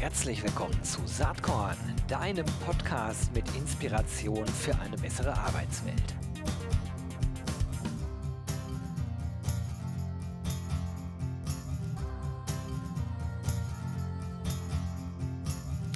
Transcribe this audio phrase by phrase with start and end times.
[0.00, 6.14] Herzlich willkommen zu Saatkorn, deinem Podcast mit Inspiration für eine bessere Arbeitswelt.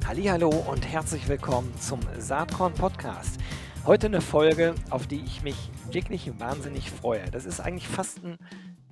[0.04, 3.38] Hallo und herzlich willkommen zum Saatkorn Podcast.
[3.86, 7.30] Heute eine Folge, auf die ich mich wirklich wahnsinnig freue.
[7.30, 8.36] Das ist eigentlich fast ein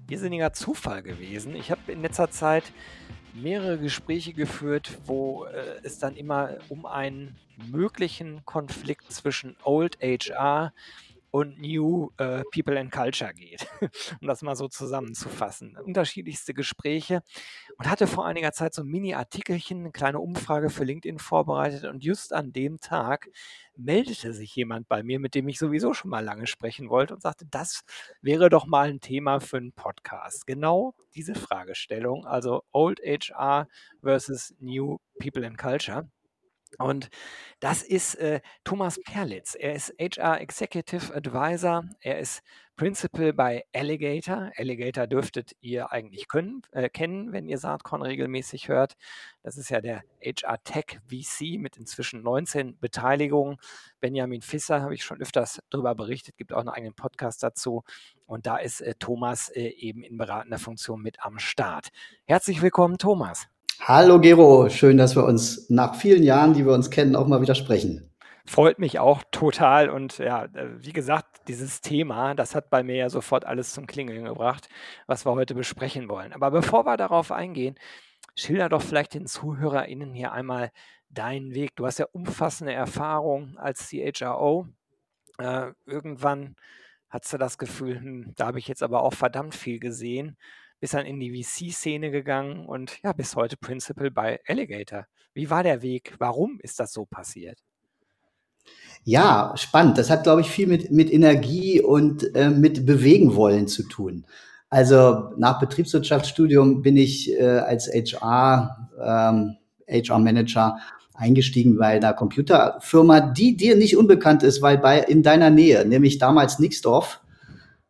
[0.09, 1.57] irrsinniger Zufall gewesen.
[1.57, 2.73] Ich habe in letzter Zeit
[3.35, 7.37] mehrere Gespräche geführt, wo äh, es dann immer um einen
[7.71, 10.73] möglichen Konflikt zwischen Old HR und
[11.33, 13.67] New äh, People and Culture geht,
[14.21, 15.77] um das mal so zusammenzufassen.
[15.77, 17.23] Unterschiedlichste Gespräche
[17.79, 22.05] und hatte vor einiger Zeit so ein Mini-Artikelchen, eine kleine Umfrage für LinkedIn vorbereitet und
[22.05, 23.29] just an dem Tag
[23.77, 27.23] meldete sich jemand bei mir, mit dem ich sowieso schon mal lange sprechen wollte und
[27.23, 27.83] sagte, das
[28.21, 30.47] wäre doch mal ein Thema für einen Podcast.
[30.47, 33.69] Genau diese Fragestellung, also Old HR
[34.03, 36.09] versus New People and Culture.
[36.79, 37.11] Und
[37.61, 39.55] das ist äh, Thomas Perlitz.
[39.55, 41.85] Er ist HR Executive Advisor.
[42.01, 42.43] Er ist
[42.81, 44.51] Principal bei Alligator.
[44.57, 48.95] Alligator dürftet ihr eigentlich können, äh, kennen, wenn ihr Saatkorn regelmäßig hört.
[49.43, 53.59] Das ist ja der HR Tech VC mit inzwischen 19 Beteiligungen.
[54.01, 57.85] Benjamin Fisser habe ich schon öfters darüber berichtet, gibt auch einen eigenen Podcast dazu.
[58.25, 61.89] Und da ist äh, Thomas äh, eben in beratender Funktion mit am Start.
[62.25, 63.50] Herzlich willkommen, Thomas.
[63.83, 67.41] Hallo Gero, schön, dass wir uns nach vielen Jahren, die wir uns kennen, auch mal
[67.41, 68.13] wieder sprechen.
[68.45, 72.97] Freut mich auch total und ja, äh, wie gesagt, dieses Thema, das hat bei mir
[72.97, 74.69] ja sofort alles zum Klingeln gebracht,
[75.07, 76.35] was wir heute besprechen wollen.
[76.35, 77.75] Aber bevor wir darauf eingehen,
[78.35, 80.73] schilder doch vielleicht den ZuhörerInnen hier einmal
[81.09, 81.75] deinen Weg.
[81.77, 84.67] Du hast ja umfassende Erfahrung als CHRO.
[85.39, 86.55] Äh, irgendwann
[87.09, 90.37] hast du das Gefühl, hm, da habe ich jetzt aber auch verdammt viel gesehen
[90.81, 95.07] bist dann in die VC-Szene gegangen und ja, bis heute Principal bei Alligator.
[95.35, 96.15] Wie war der Weg?
[96.19, 97.59] Warum ist das so passiert?
[99.05, 99.99] Ja, spannend.
[99.99, 104.27] Das hat, glaube ich, viel mit, mit Energie und äh, mit Bewegen wollen zu tun.
[104.69, 109.57] Also nach Betriebswirtschaftsstudium bin ich äh, als HR, ähm,
[109.89, 110.79] HR-Manager
[111.15, 116.19] eingestiegen bei einer Computerfirma, die dir nicht unbekannt ist, weil bei in deiner Nähe, nämlich
[116.19, 117.21] damals Nixdorf,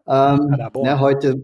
[0.06, 1.43] ähm, ne, heute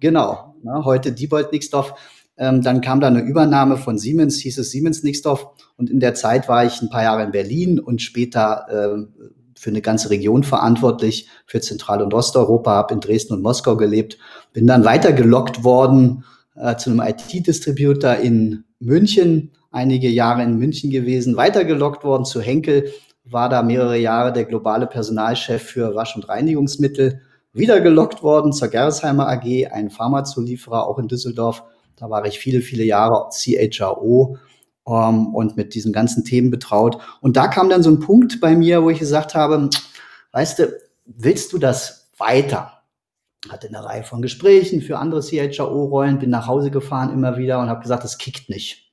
[0.00, 1.94] genau, ne, heute Diebold Nixdorf.
[2.36, 5.48] Ähm, dann kam da eine Übernahme von Siemens, hieß es Siemens Nixdorf.
[5.76, 9.22] Und in der Zeit war ich ein paar Jahre in Berlin und später äh,
[9.54, 14.18] für eine ganze Region verantwortlich, für Zentral- und Osteuropa, habe in Dresden und Moskau gelebt,
[14.52, 16.24] bin dann weitergelockt worden
[16.56, 22.92] äh, zu einem IT-Distributor in München, einige Jahre in München gewesen, weitergelockt worden zu Henkel,
[23.24, 27.20] war da mehrere Jahre der globale Personalchef für Wasch- und Reinigungsmittel
[27.52, 31.62] wieder gelockt worden zur Gerresheimer AG, ein Pharmazulieferer auch in Düsseldorf.
[31.96, 34.38] Da war ich viele, viele Jahre CHRO
[34.86, 36.98] ähm, und mit diesen ganzen Themen betraut.
[37.20, 39.68] Und da kam dann so ein Punkt bei mir, wo ich gesagt habe,
[40.32, 40.72] weißt du,
[41.04, 42.72] willst du das weiter?
[43.48, 47.68] Hatte eine Reihe von Gesprächen für andere CHRO-Rollen, bin nach Hause gefahren immer wieder und
[47.68, 48.92] habe gesagt, das kickt nicht.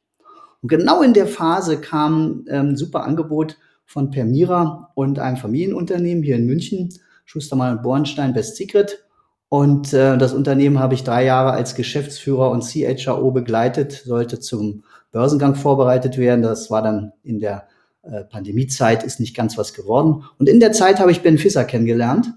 [0.62, 6.24] Und genau in der Phase kam ähm, ein super Angebot von Permira und einem Familienunternehmen
[6.24, 6.90] hier in München,
[7.30, 9.06] Schustermann und Bornstein Best Secret.
[9.50, 14.84] Und äh, das Unternehmen habe ich drei Jahre als Geschäftsführer und CHRO begleitet, sollte zum
[15.12, 16.42] Börsengang vorbereitet werden.
[16.42, 17.68] Das war dann in der
[18.02, 20.24] äh, Pandemiezeit, ist nicht ganz was geworden.
[20.40, 22.34] Und in der Zeit habe ich Ben Fisser kennengelernt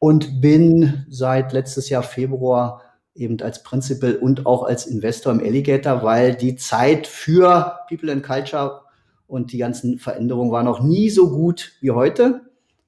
[0.00, 2.82] und bin seit letztes Jahr Februar
[3.14, 8.24] eben als Principal und auch als Investor im Alligator, weil die Zeit für People and
[8.24, 8.80] Culture
[9.28, 12.40] und die ganzen Veränderungen war noch nie so gut wie heute.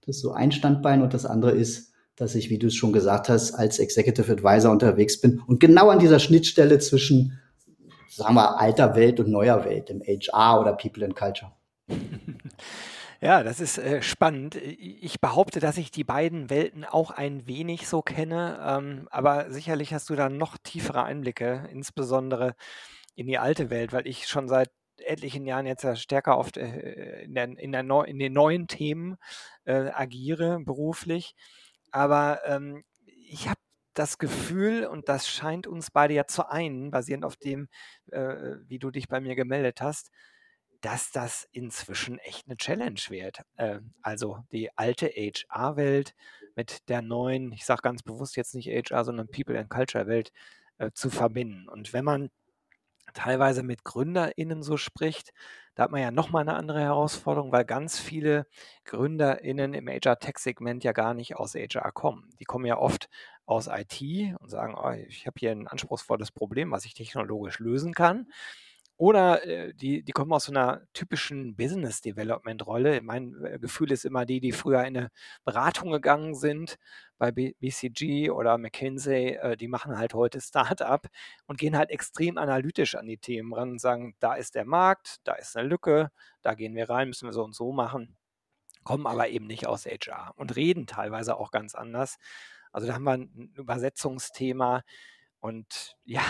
[0.06, 2.92] Das ist so ein Standbein und das andere ist, dass ich, wie du es schon
[2.92, 7.38] gesagt hast, als Executive Advisor unterwegs bin und genau an dieser Schnittstelle zwischen,
[8.08, 11.52] sagen wir, alter Welt und neuer Welt im HR oder People and Culture.
[13.22, 14.56] Ja, das ist äh, spannend.
[14.56, 19.94] Ich behaupte, dass ich die beiden Welten auch ein wenig so kenne, ähm, aber sicherlich
[19.94, 22.54] hast du da noch tiefere Einblicke, insbesondere
[23.14, 27.22] in die alte Welt, weil ich schon seit etlichen Jahren jetzt ja stärker oft äh,
[27.22, 29.16] in, der, in, der Neu in den neuen Themen
[29.66, 31.34] äh, agiere beruflich.
[31.91, 33.60] Aber ähm, ich habe
[33.95, 37.68] das Gefühl, und das scheint uns beide ja zu einen, basierend auf dem,
[38.13, 40.10] äh, wie du dich bei mir gemeldet hast,
[40.83, 43.41] dass das inzwischen echt eine Challenge wird.
[43.57, 46.15] Äh, also die alte HR-Welt
[46.54, 50.33] mit der neuen, ich sage ganz bewusst jetzt nicht HR, sondern People and Culture-Welt
[50.78, 51.69] äh, zu verbinden.
[51.69, 52.30] Und wenn man
[53.15, 55.33] teilweise mit GründerInnen so spricht,
[55.76, 58.46] da hat man ja nochmal eine andere Herausforderung, weil ganz viele
[58.84, 62.30] GründerInnen im HR-Tech-Segment ja gar nicht aus HR kommen.
[62.40, 63.10] Die kommen ja oft
[63.44, 64.00] aus IT
[64.40, 68.26] und sagen, oh, ich habe hier ein anspruchsvolles Problem, was ich technologisch lösen kann.
[68.98, 73.01] Oder äh, die, die kommen aus so einer typischen Business Development Rolle.
[73.03, 75.10] Mein äh, Gefühl ist immer die, die früher in eine
[75.45, 76.78] Beratung gegangen sind
[77.19, 81.07] bei BCG oder McKinsey, äh, die machen halt heute Startup
[81.47, 85.19] und gehen halt extrem analytisch an die Themen ran und sagen, da ist der Markt,
[85.25, 86.10] da ist eine Lücke,
[86.43, 88.16] da gehen wir rein, müssen wir so und so machen,
[88.84, 92.16] kommen aber eben nicht aus HR und reden teilweise auch ganz anders.
[92.72, 94.83] Also da haben wir ein Übersetzungsthema.
[95.47, 96.22] Und ja,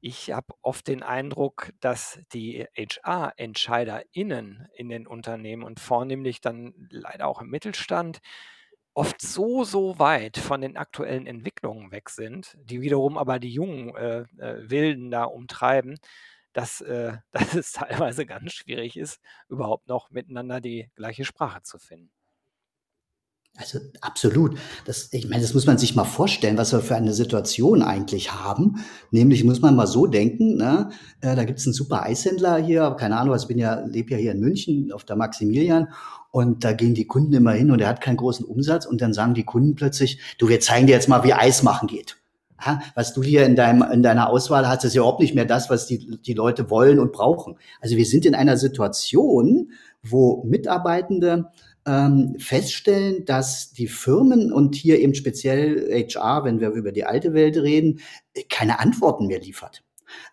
[0.00, 7.26] ich habe oft den Eindruck, dass die HR-EntscheiderInnen in den Unternehmen und vornehmlich dann leider
[7.28, 8.20] auch im Mittelstand
[8.94, 13.96] oft so, so weit von den aktuellen Entwicklungen weg sind, die wiederum aber die jungen
[13.96, 15.98] äh, äh, Wilden da umtreiben,
[16.52, 21.78] dass, äh, dass es teilweise ganz schwierig ist, überhaupt noch miteinander die gleiche Sprache zu
[21.78, 22.10] finden.
[23.56, 24.56] Also absolut.
[24.86, 28.32] Das, ich meine, das muss man sich mal vorstellen, was wir für eine Situation eigentlich
[28.32, 28.76] haben.
[29.10, 30.88] Nämlich muss man mal so denken, ne?
[31.20, 34.16] äh, da gibt's einen super Eishändler hier, keine Ahnung, also ich bin ja, lebe ja
[34.16, 35.88] hier in München auf der Maximilian
[36.30, 39.12] und da gehen die Kunden immer hin und er hat keinen großen Umsatz und dann
[39.12, 42.16] sagen die Kunden plötzlich, du, wir zeigen dir jetzt mal, wie Eis machen geht.
[42.64, 45.44] Ja, was du hier in, deinem, in deiner Auswahl hast, ist ja überhaupt nicht mehr
[45.44, 47.56] das, was die, die Leute wollen und brauchen.
[47.80, 49.72] Also wir sind in einer Situation,
[50.02, 51.50] wo Mitarbeitende
[51.86, 57.34] ähm, feststellen, dass die Firmen und hier eben speziell HR, wenn wir über die alte
[57.34, 58.00] Welt reden,
[58.48, 59.82] keine Antworten mehr liefert.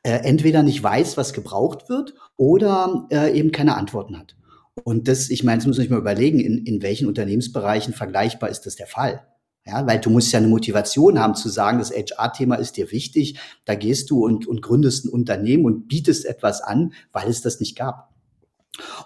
[0.04, 4.36] Äh, entweder nicht weiß, was gebraucht wird, oder äh, eben keine Antworten hat.
[4.84, 8.50] Und das, ich meine, das muss man sich mal überlegen, in, in welchen Unternehmensbereichen vergleichbar
[8.50, 9.26] ist das der Fall.
[9.66, 13.40] Ja, weil du musst ja eine Motivation haben zu sagen, das HR-Thema ist dir wichtig.
[13.66, 17.60] Da gehst du und, und gründest ein Unternehmen und bietest etwas an, weil es das
[17.60, 18.10] nicht gab.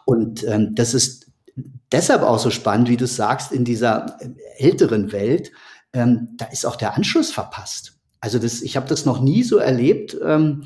[0.05, 1.32] Und ähm, das ist
[1.91, 5.51] deshalb auch so spannend, wie du sagst, in dieser äh, älteren Welt,
[5.93, 7.93] ähm, da ist auch der Anschluss verpasst.
[8.19, 10.17] Also das, ich habe das noch nie so erlebt.
[10.23, 10.63] Ähm,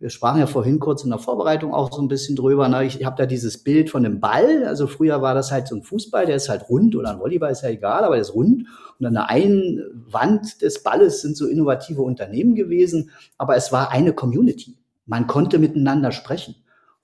[0.00, 2.68] wir sprachen ja vorhin kurz in der Vorbereitung auch so ein bisschen drüber.
[2.68, 2.84] Ne?
[2.84, 4.64] Ich, ich habe da dieses Bild von einem Ball.
[4.64, 7.50] Also früher war das halt so ein Fußball, der ist halt rund oder ein Volleyball
[7.50, 8.66] ist ja egal, aber der ist rund.
[9.00, 13.90] Und an der einen Wand des Balles sind so innovative Unternehmen gewesen, aber es war
[13.90, 14.76] eine Community.
[15.06, 16.54] Man konnte miteinander sprechen.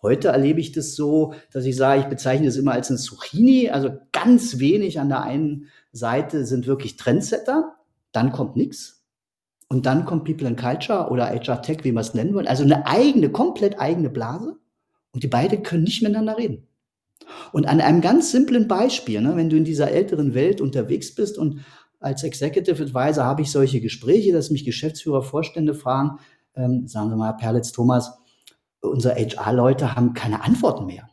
[0.05, 3.71] Heute erlebe ich das so, dass ich sage, ich bezeichne es immer als ein Zucchini.
[3.71, 7.77] Also ganz wenig an der einen Seite sind wirklich Trendsetter,
[8.13, 9.03] dann kommt nichts.
[9.71, 12.47] Und dann kommt People and Culture oder HR Tech, wie man es nennen wollen.
[12.47, 14.59] Also eine eigene, komplett eigene Blase.
[15.13, 16.69] Und die beiden können nicht miteinander reden.
[17.53, 21.39] Und an einem ganz simplen Beispiel, ne, wenn du in dieser älteren Welt unterwegs bist
[21.39, 21.61] und
[21.99, 26.19] als Executive Advisor habe ich solche Gespräche, dass mich Geschäftsführer, Vorstände fragen,
[26.55, 28.19] ähm, sagen wir mal, Perlitz Thomas,
[28.89, 31.09] unsere HR-Leute haben keine Antworten mehr.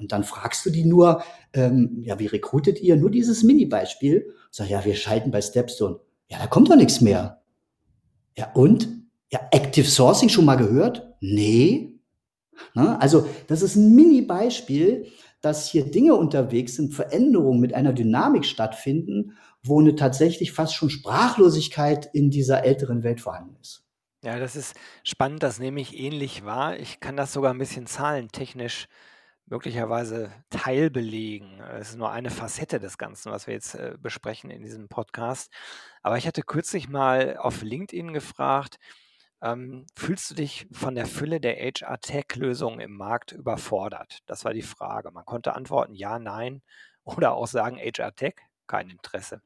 [0.00, 1.22] Und dann fragst du die nur,
[1.52, 2.96] ähm, ja, wie rekrutet ihr?
[2.96, 4.34] Nur dieses Mini-Beispiel.
[4.50, 6.00] Sag, ja, wir schalten bei Stepstone.
[6.28, 7.42] Ja, da kommt doch nichts mehr.
[8.36, 8.88] Ja, und?
[9.30, 11.14] Ja, Active Sourcing schon mal gehört?
[11.20, 12.00] Nee.
[12.74, 15.06] Na, also, das ist ein Mini-Beispiel,
[15.42, 20.88] dass hier Dinge unterwegs sind, Veränderungen mit einer Dynamik stattfinden, wo eine tatsächlich fast schon
[20.88, 23.84] Sprachlosigkeit in dieser älteren Welt vorhanden ist.
[24.22, 26.76] Ja, das ist spannend, das nehme ich ähnlich wahr.
[26.76, 28.86] Ich kann das sogar ein bisschen zahlentechnisch
[29.46, 31.60] möglicherweise teilbelegen.
[31.60, 35.50] Es ist nur eine Facette des Ganzen, was wir jetzt äh, besprechen in diesem Podcast.
[36.02, 38.78] Aber ich hatte kürzlich mal auf LinkedIn gefragt,
[39.42, 44.20] ähm, fühlst du dich von der Fülle der HR-Tech-Lösungen im Markt überfordert?
[44.26, 45.10] Das war die Frage.
[45.12, 46.62] Man konnte antworten ja, nein
[47.04, 48.34] oder auch sagen HR-Tech,
[48.66, 49.40] kein Interesse.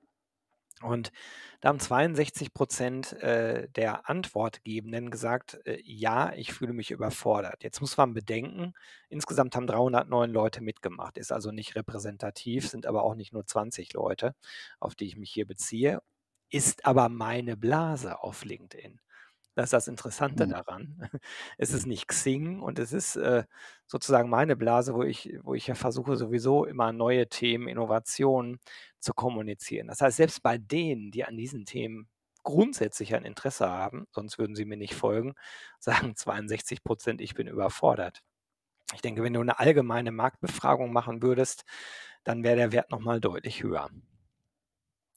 [0.84, 1.12] Und
[1.60, 7.64] da haben 62 Prozent äh, der Antwortgebenden gesagt, äh, ja, ich fühle mich überfordert.
[7.64, 8.74] Jetzt muss man bedenken,
[9.08, 13.92] insgesamt haben 309 Leute mitgemacht, ist also nicht repräsentativ, sind aber auch nicht nur 20
[13.94, 14.34] Leute,
[14.78, 16.02] auf die ich mich hier beziehe,
[16.50, 19.00] ist aber meine Blase auf LinkedIn.
[19.54, 20.50] Das ist das Interessante mhm.
[20.50, 21.10] daran.
[21.58, 23.44] Es ist nicht Xing und es ist äh,
[23.86, 28.58] sozusagen meine Blase, wo ich, wo ich ja versuche, sowieso immer neue Themen, Innovationen
[28.98, 29.88] zu kommunizieren.
[29.88, 32.08] Das heißt, selbst bei denen, die an diesen Themen
[32.42, 35.34] grundsätzlich ein Interesse haben, sonst würden sie mir nicht folgen,
[35.78, 38.22] sagen 62 Prozent, ich bin überfordert.
[38.94, 41.64] Ich denke, wenn du eine allgemeine Marktbefragung machen würdest,
[42.22, 43.90] dann wäre der Wert nochmal deutlich höher.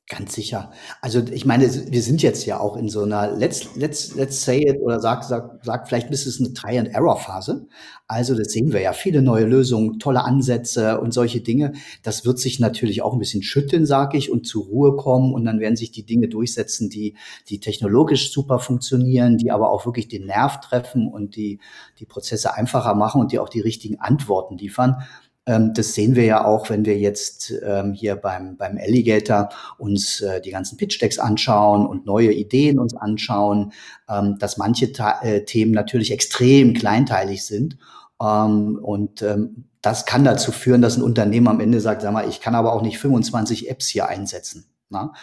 [0.10, 0.72] Ganz sicher.
[1.02, 4.62] Also ich meine, wir sind jetzt ja auch in so einer Let's, let's, let's say
[4.62, 7.68] it oder sag, sag, sag vielleicht ist es eine Try-and-Error-Phase.
[8.08, 11.74] Also das sehen wir ja, viele neue Lösungen, tolle Ansätze und solche Dinge.
[12.04, 15.44] Das wird sich natürlich auch ein bisschen schütteln, sage ich, und zur Ruhe kommen und
[15.44, 17.16] dann werden sich die Dinge durchsetzen, die,
[17.50, 21.60] die technologisch super funktionieren, die aber auch wirklich den Nerv treffen und die,
[22.00, 25.04] die Prozesse einfacher machen und die auch die richtigen Antworten liefern.
[25.48, 30.22] Ähm, das sehen wir ja auch, wenn wir jetzt ähm, hier beim, beim Alligator uns
[30.22, 33.72] äh, die ganzen Pitch-Decks anschauen und neue Ideen uns anschauen,
[34.10, 34.92] ähm, dass manche
[35.24, 37.78] äh, Themen natürlich extrem kleinteilig sind.
[38.20, 39.24] Und
[39.84, 42.74] das kann dazu führen, dass ein Unternehmen am Ende sagt, sag mal, ich kann aber
[42.74, 44.66] auch nicht 25 Apps hier einsetzen.
[44.90, 45.14] Na?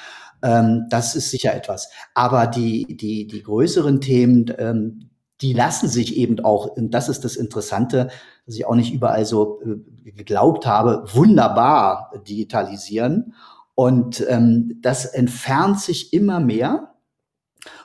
[0.44, 1.88] Ähm, das ist sicher etwas.
[2.14, 5.10] Aber die, die, die größeren Themen,
[5.44, 8.08] die lassen sich eben auch, und das ist das Interessante,
[8.46, 13.34] dass ich auch nicht überall so äh, geglaubt habe, wunderbar digitalisieren.
[13.74, 16.94] Und ähm, das entfernt sich immer mehr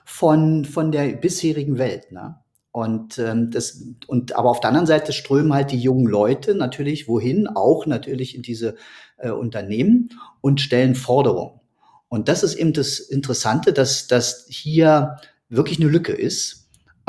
[0.05, 2.13] von, von der bisherigen Welt.
[2.13, 2.39] Ne?
[2.71, 7.09] Und ähm, das und aber auf der anderen Seite strömen halt die jungen Leute natürlich
[7.09, 8.75] wohin, auch natürlich in diese
[9.17, 11.59] äh, Unternehmen und stellen Forderungen.
[12.07, 15.17] Und das ist eben das Interessante, dass dass hier
[15.49, 16.58] wirklich eine Lücke ist,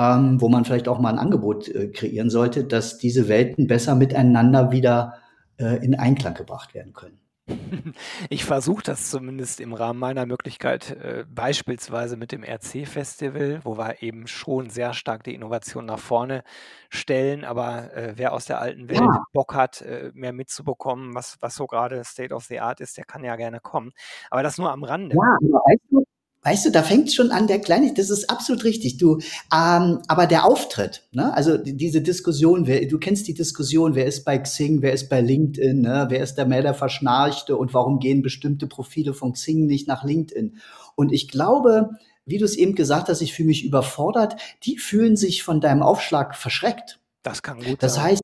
[0.00, 3.94] ähm, wo man vielleicht auch mal ein Angebot äh, kreieren sollte, dass diese Welten besser
[3.94, 5.14] miteinander wieder
[5.58, 7.20] äh, in Einklang gebracht werden können.
[8.28, 14.02] Ich versuche das zumindest im Rahmen meiner Möglichkeit, äh, beispielsweise mit dem RC-Festival, wo wir
[14.02, 16.44] eben schon sehr stark die Innovation nach vorne
[16.90, 17.44] stellen.
[17.44, 19.24] Aber äh, wer aus der alten Welt Ja.
[19.32, 23.04] Bock hat, äh, mehr mitzubekommen, was, was so gerade State of the Art ist, der
[23.04, 23.92] kann ja gerne kommen.
[24.30, 25.16] Aber das nur am Rande.
[25.16, 26.04] Ja, aber weißt du,
[26.42, 28.96] Weißt du, da fängt schon an, der Kleine, das ist absolut richtig.
[28.96, 29.18] Du,
[29.54, 31.34] ähm, aber der Auftritt, ne?
[31.34, 35.10] also die, diese Diskussion, wer, du kennst die Diskussion, wer ist bei Xing, wer ist
[35.10, 36.06] bei LinkedIn, ne?
[36.08, 40.02] wer ist der mehr der Verschnarchte und warum gehen bestimmte Profile von Xing nicht nach
[40.02, 40.56] LinkedIn?
[40.94, 41.90] Und ich glaube,
[42.24, 45.82] wie du es eben gesagt hast, ich fühle mich überfordert, die fühlen sich von deinem
[45.82, 47.00] Aufschlag verschreckt.
[47.22, 48.04] Das kann gut Das sein.
[48.04, 48.22] heißt,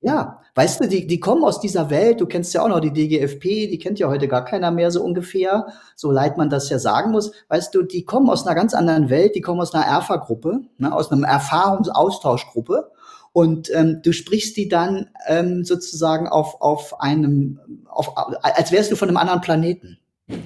[0.00, 2.92] ja, weißt du, die, die kommen aus dieser Welt, du kennst ja auch noch die
[2.92, 6.78] DGFP, die kennt ja heute gar keiner mehr so ungefähr, so leid man das ja
[6.78, 7.32] sagen muss.
[7.48, 10.94] Weißt du, die kommen aus einer ganz anderen Welt, die kommen aus einer ERFA-Gruppe, ne,
[10.94, 12.90] aus einer Erfahrungsaustauschgruppe.
[13.32, 18.96] Und ähm, du sprichst die dann ähm, sozusagen auf, auf einem, auf, als wärst du
[18.96, 19.98] von einem anderen Planeten.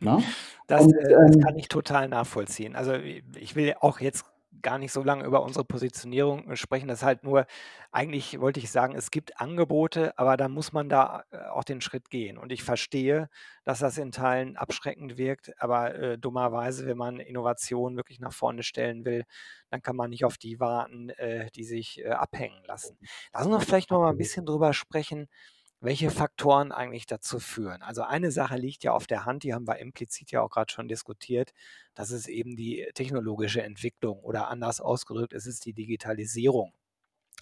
[0.00, 0.20] Ne?
[0.66, 2.74] Das, Und, äh, das ähm, kann ich total nachvollziehen.
[2.74, 4.24] Also ich will auch jetzt
[4.62, 6.88] gar nicht so lange über unsere Positionierung äh, sprechen.
[6.88, 7.46] Das ist halt nur,
[7.90, 11.80] eigentlich wollte ich sagen, es gibt Angebote, aber da muss man da äh, auch den
[11.80, 12.38] Schritt gehen.
[12.38, 13.28] Und ich verstehe,
[13.64, 18.62] dass das in Teilen abschreckend wirkt, aber äh, dummerweise, wenn man Innovation wirklich nach vorne
[18.62, 19.24] stellen will,
[19.70, 22.98] dann kann man nicht auf die warten, äh, die sich äh, abhängen lassen.
[23.32, 25.28] Lass uns vielleicht noch mal ein bisschen drüber sprechen,
[25.82, 27.82] welche Faktoren eigentlich dazu führen.
[27.82, 30.72] Also eine Sache liegt ja auf der Hand, die haben wir implizit ja auch gerade
[30.72, 31.52] schon diskutiert,
[31.94, 36.72] das ist eben die technologische Entwicklung oder anders ausgedrückt, es ist die Digitalisierung.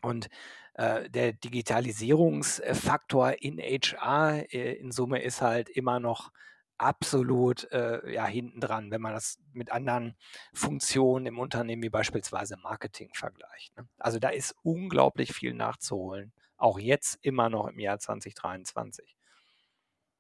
[0.02, 0.28] Und
[0.75, 6.32] äh, der Digitalisierungsfaktor in HR äh, in Summe ist halt immer noch
[6.78, 10.16] absolut äh, ja, hinten dran, wenn man das mit anderen
[10.54, 13.76] Funktionen im Unternehmen wie beispielsweise Marketing vergleicht.
[13.76, 13.87] Ne?
[13.99, 19.17] Also da ist unglaublich viel nachzuholen auch jetzt immer noch im Jahr 2023.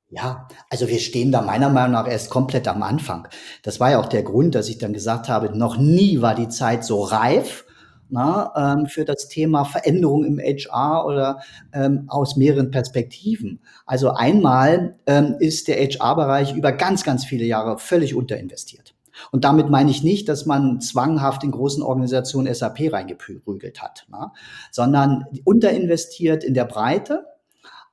[0.08, 3.28] Ja, also wir stehen da meiner Meinung nach erst komplett am Anfang.
[3.62, 6.48] Das war ja auch der Grund, dass ich dann gesagt habe, noch nie war die
[6.48, 7.64] Zeit so reif
[8.08, 11.40] na, ähm, für das Thema Veränderung im HR oder
[11.72, 13.60] ähm, aus mehreren Perspektiven.
[13.86, 18.94] Also einmal ähm, ist der HR-Bereich über ganz, ganz viele Jahre völlig unterinvestiert.
[19.32, 24.30] Und damit meine ich nicht, dass man zwanghaft in großen Organisationen SAP reingeprügelt hat, ne?
[24.70, 27.24] sondern unterinvestiert in der Breite,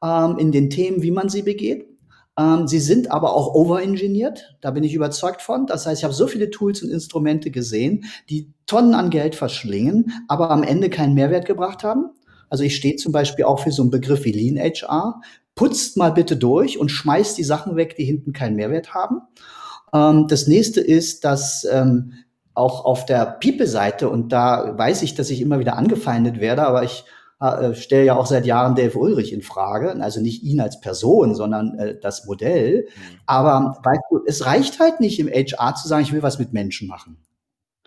[0.04, 1.88] ähm, in den Themen, wie man sie begeht.
[2.38, 5.66] Ähm, sie sind aber auch overengineert, da bin ich überzeugt von.
[5.66, 10.12] Das heißt, ich habe so viele Tools und Instrumente gesehen, die Tonnen an Geld verschlingen,
[10.28, 12.12] aber am Ende keinen Mehrwert gebracht haben.
[12.50, 15.22] Also ich stehe zum Beispiel auch für so einen Begriff wie Lean HR.
[15.56, 19.22] Putzt mal bitte durch und schmeißt die Sachen weg, die hinten keinen Mehrwert haben.
[19.98, 22.14] Ähm, das nächste ist, dass ähm,
[22.54, 26.84] auch auf der People-Seite, und da weiß ich, dass ich immer wieder angefeindet werde, aber
[26.84, 27.06] ich
[27.40, 31.36] äh, stelle ja auch seit Jahren Dave Ulrich in Frage, also nicht ihn als Person,
[31.36, 32.88] sondern äh, das Modell.
[32.88, 33.20] Mhm.
[33.28, 36.52] Aber weißt du, es reicht halt nicht im HR zu sagen, ich will was mit
[36.54, 37.18] Menschen machen.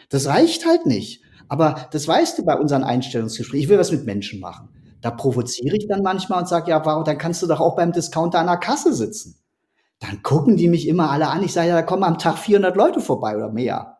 [0.08, 1.22] Das reicht halt nicht.
[1.48, 4.68] Aber das weißt du bei unseren Einstellungsgesprächen, ich will was mit Menschen machen.
[5.00, 7.90] Da provoziere ich dann manchmal und sage, ja, warum, dann kannst du doch auch beim
[7.90, 9.39] Discounter an der Kasse sitzen
[10.00, 11.42] dann gucken die mich immer alle an.
[11.42, 13.98] Ich sage, ja, da kommen am Tag 400 Leute vorbei oder mehr.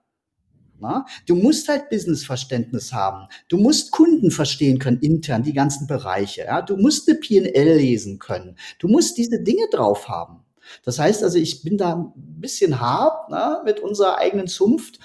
[0.81, 1.05] Na?
[1.27, 3.29] Du musst halt Businessverständnis haben.
[3.49, 6.45] Du musst Kunden verstehen können, intern, die ganzen Bereiche.
[6.45, 6.63] Ja?
[6.63, 8.57] Du musst eine P&L lesen können.
[8.79, 10.43] Du musst diese Dinge drauf haben.
[10.85, 15.01] Das heißt also, ich bin da ein bisschen hart na, mit unserer eigenen Zunft.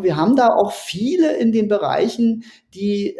[0.00, 3.18] Wir haben da auch viele in den Bereichen, die,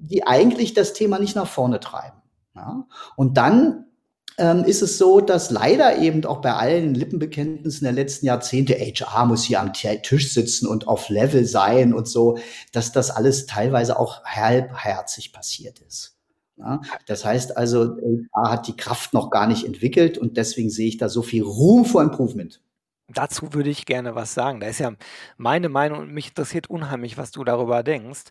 [0.00, 2.22] die eigentlich das Thema nicht nach vorne treiben.
[2.54, 2.86] Ja?
[3.16, 3.87] Und dann
[4.38, 9.26] ähm, ist es so, dass leider eben auch bei allen Lippenbekenntnissen der letzten Jahrzehnte, HR
[9.26, 12.38] muss hier am Tisch sitzen und auf Level sein und so,
[12.72, 16.16] dass das alles teilweise auch halbherzig passiert ist.
[16.56, 17.96] Ja, das heißt also,
[18.32, 21.42] HR hat die Kraft noch gar nicht entwickelt und deswegen sehe ich da so viel
[21.42, 22.60] Room for Improvement.
[23.08, 24.60] Dazu würde ich gerne was sagen.
[24.60, 24.92] Da ist ja
[25.36, 28.24] meine Meinung und mich interessiert unheimlich, was du darüber denkst.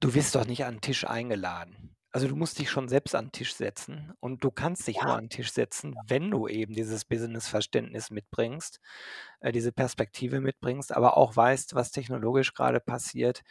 [0.00, 1.94] Du wirst doch nicht an den Tisch eingeladen.
[2.12, 5.14] Also du musst dich schon selbst an den Tisch setzen und du kannst dich nur
[5.14, 8.80] an den Tisch setzen, wenn du eben dieses Business-Verständnis mitbringst,
[9.40, 13.42] äh, diese Perspektive mitbringst, aber auch weißt, was technologisch gerade passiert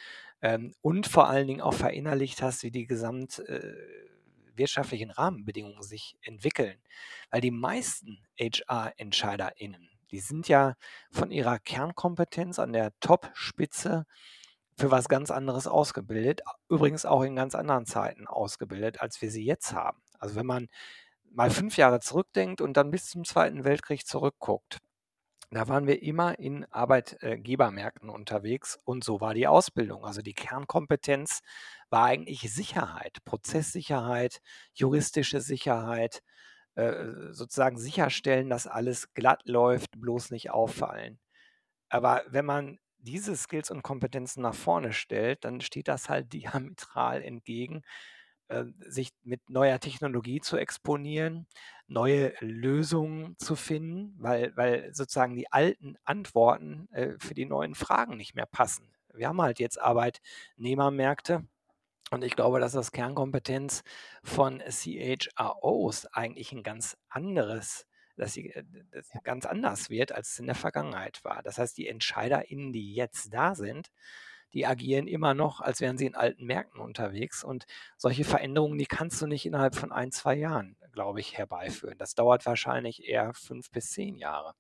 [0.42, 3.76] ähm, und vor allen Dingen auch verinnerlicht hast, wie die gesamt äh,
[4.56, 6.78] wirtschaftlichen Rahmenbedingungen sich entwickeln.
[7.32, 10.76] Weil die meisten HR-EntscheiderInnen, die sind ja
[11.12, 14.06] von ihrer Kernkompetenz an der Top-Spitze
[14.80, 19.46] für was ganz anderes ausgebildet, übrigens auch in ganz anderen Zeiten ausgebildet, als wir sie
[19.46, 20.02] jetzt haben.
[20.20, 20.68] Also wenn man
[21.32, 24.80] mal fünf Jahre zurückdenkt und dann bis zum Zweiten Weltkrieg zurückguckt,
[25.52, 30.06] da waren wir immer in Arbeitgebermärkten unterwegs und so war die Ausbildung.
[30.06, 31.42] Also die Kernkompetenz
[31.90, 34.42] war eigentlich Sicherheit, Prozesssicherheit,
[34.74, 36.22] juristische Sicherheit,
[36.76, 41.20] äh, sozusagen sicherstellen, dass alles glatt läuft, bloß nicht auffallen.
[41.90, 47.22] Aber wenn man diese Skills und Kompetenzen nach vorne stellt, dann steht das halt diametral
[47.22, 47.84] entgegen,
[48.50, 51.48] äh, sich mit neuer Technologie zu exponieren,
[51.88, 58.18] neue Lösungen zu finden, weil, weil sozusagen die alten Antworten äh, für die neuen Fragen
[58.18, 58.90] nicht mehr passen.
[59.14, 61.46] Wir haben halt jetzt Arbeitnehmermärkte.
[62.12, 63.84] Und ich glaube, dass das Kernkompetenz
[64.24, 67.86] von CHROs eigentlich ein ganz anderes
[68.20, 71.42] dass sie äh, das ganz anders wird, als es in der Vergangenheit war.
[71.44, 73.92] Das heißt, die EntscheiderInnen, die jetzt da sind,
[74.54, 77.44] die agieren immer noch, als wären sie in alten Märkten unterwegs.
[77.44, 77.66] Und
[77.98, 81.98] solche Veränderungen, die kannst du nicht innerhalb von ein, zwei Jahren, glaube ich, herbeiführen.
[81.98, 84.56] Das dauert wahrscheinlich eher fünf bis zehn Jahre.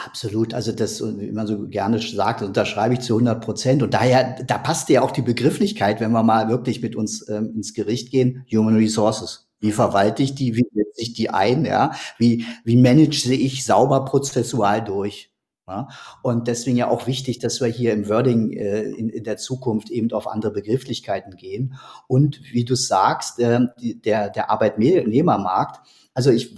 [0.00, 3.82] Absolut, also das, wie man so gerne sagt, unterschreibe ich zu 100 Prozent.
[3.82, 7.52] Und daher, da passt ja auch die Begrifflichkeit, wenn wir mal wirklich mit uns ähm,
[7.56, 9.48] ins Gericht gehen, Human Resources.
[9.58, 10.54] Wie verwalte ich die?
[10.54, 11.64] Wie setze ich die ein?
[11.64, 11.90] Ja?
[12.16, 15.32] Wie, wie manage ich sauber prozessual durch?
[15.66, 15.88] Ja?
[16.22, 19.90] Und deswegen ja auch wichtig, dass wir hier im Wording äh, in, in der Zukunft
[19.90, 21.74] eben auf andere Begrifflichkeiten gehen.
[22.06, 25.80] Und wie du sagst, äh, die, der, der Arbeitnehmermarkt,
[26.14, 26.54] also ich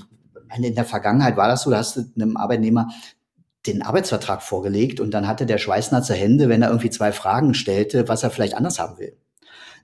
[0.59, 2.89] in der Vergangenheit war das so, da hast du einem Arbeitnehmer
[3.67, 8.09] den Arbeitsvertrag vorgelegt und dann hatte der Schweißnasse Hände, wenn er irgendwie zwei Fragen stellte,
[8.09, 9.17] was er vielleicht anders haben will.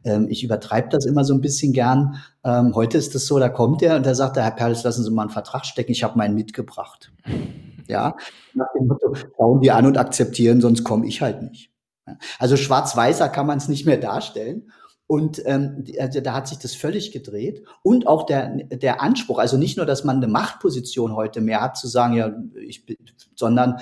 [0.04, 2.22] Ähm, ich übertreibe das immer so ein bisschen gern.
[2.44, 5.04] Ähm, heute ist es so, da kommt er und da sagt der Herr Perles, lassen
[5.04, 7.12] Sie mal einen Vertrag stecken, ich habe meinen mitgebracht.
[7.86, 8.16] Ja,
[8.54, 11.70] nach dem Motto, schauen die an und akzeptieren, sonst komme ich halt nicht.
[12.38, 14.70] Also schwarz-weißer kann man es nicht mehr darstellen.
[15.06, 17.62] Und ähm, also da hat sich das völlig gedreht.
[17.82, 21.76] Und auch der, der Anspruch, also nicht nur, dass man eine Machtposition heute mehr hat,
[21.76, 22.96] zu sagen, ja, ich bin,
[23.34, 23.80] sondern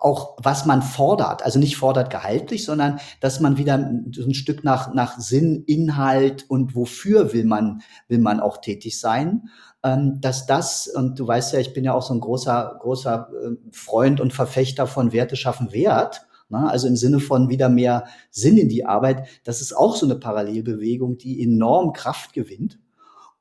[0.00, 4.92] auch was man fordert, also nicht fordert gehaltlich, sondern dass man wieder ein Stück nach,
[4.94, 9.48] nach Sinn, Inhalt und wofür will man, will man auch tätig sein,
[9.84, 13.28] ähm, dass das, und du weißt ja, ich bin ja auch so ein großer, großer
[13.32, 16.70] äh, Freund und Verfechter von Werte schaffen Wert, ne?
[16.70, 20.14] also im Sinne von wieder mehr Sinn in die Arbeit, das ist auch so eine
[20.14, 22.78] Parallelbewegung, die enorm Kraft gewinnt.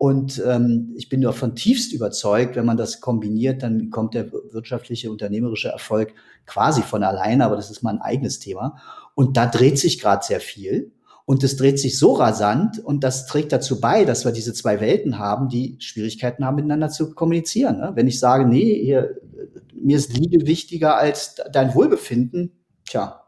[0.02, 5.12] Und ähm, ich bin davon tiefst überzeugt, wenn man das kombiniert, dann kommt der wirtschaftliche,
[5.12, 6.16] unternehmerische Erfolg
[6.48, 8.78] quasi von alleine, aber das ist mal ein eigenes Thema.
[9.14, 10.92] Und da dreht sich gerade sehr viel.
[11.26, 14.82] Und es dreht sich so rasant und das trägt dazu bei, dass wir diese zwei
[14.82, 17.78] Welten haben, die Schwierigkeiten haben, miteinander zu kommunizieren.
[17.78, 17.92] Ne?
[17.94, 19.18] Wenn ich sage, nee, hier,
[19.74, 22.52] mir ist Liebe wichtiger als dein Wohlbefinden,
[22.92, 23.26] tja,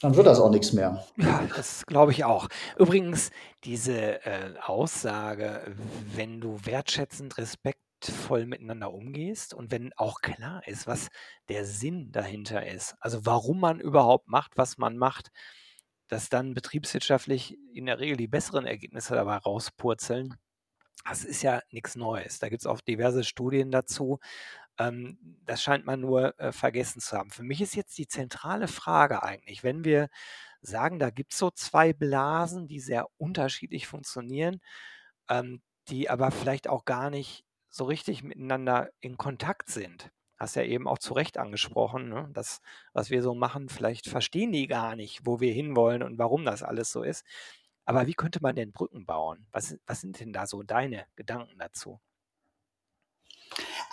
[0.00, 1.04] dann wird das auch nichts mehr.
[1.16, 2.48] Ja, das glaube ich auch.
[2.78, 3.30] Übrigens,
[3.64, 5.74] diese äh, Aussage,
[6.14, 11.08] wenn du wertschätzend, respektvoll miteinander umgehst und wenn auch klar ist, was
[11.48, 15.30] der Sinn dahinter ist, also warum man überhaupt macht, was man macht,
[16.08, 20.36] dass dann betriebswirtschaftlich in der Regel die besseren Ergebnisse dabei rauspurzeln,
[21.08, 22.38] das ist ja nichts Neues.
[22.38, 24.20] Da gibt es auch diverse Studien dazu.
[24.78, 27.30] Ähm, das scheint man nur äh, vergessen zu haben.
[27.30, 30.08] Für mich ist jetzt die zentrale Frage eigentlich, wenn wir
[30.62, 34.60] sagen, da gibt es so zwei Blasen, die sehr unterschiedlich funktionieren,
[35.28, 40.10] ähm, die aber vielleicht auch gar nicht so richtig miteinander in Kontakt sind.
[40.38, 42.28] Hast ja eben auch zu Recht angesprochen, ne?
[42.32, 42.60] das,
[42.92, 46.62] was wir so machen, vielleicht verstehen die gar nicht, wo wir hinwollen und warum das
[46.62, 47.24] alles so ist.
[47.84, 49.46] Aber wie könnte man denn Brücken bauen?
[49.52, 52.00] Was, was sind denn da so deine Gedanken dazu?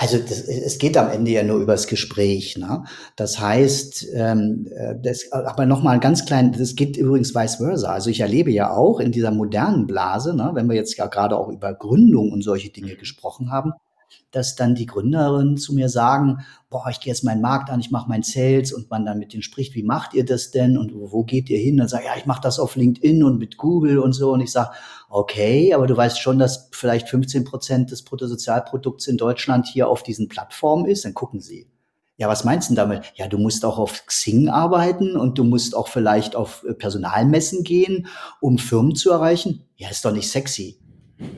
[0.01, 2.57] Also das, es geht am Ende ja nur übers Gespräch.
[2.57, 2.85] Ne?
[3.15, 7.93] Das heißt, ähm, äh, das, aber nochmal ganz klein, das geht übrigens vice versa.
[7.93, 11.37] Also ich erlebe ja auch in dieser modernen Blase, ne, wenn wir jetzt ja gerade
[11.37, 12.97] auch über Gründung und solche Dinge mhm.
[12.97, 13.73] gesprochen haben,
[14.31, 17.91] dass dann die Gründerinnen zu mir sagen, boah, ich gehe jetzt meinen Markt an, ich
[17.91, 20.93] mache mein Sales und man dann mit denen spricht, wie macht ihr das denn und
[20.93, 21.77] wo geht ihr hin?
[21.77, 24.51] Dann sage ja, ich mache das auf LinkedIn und mit Google und so und ich
[24.51, 24.71] sage,
[25.09, 30.03] okay, aber du weißt schon, dass vielleicht 15 Prozent des Bruttosozialprodukts in Deutschland hier auf
[30.03, 31.67] diesen Plattformen ist, dann gucken sie.
[32.21, 33.13] Ja, was meinst du damit?
[33.15, 37.63] Ja, du musst auch auf Xing arbeiten und du musst auch vielleicht auf äh, Personalmessen
[37.63, 38.05] gehen,
[38.39, 39.65] um Firmen zu erreichen.
[39.75, 40.80] Ja, ist doch nicht sexy.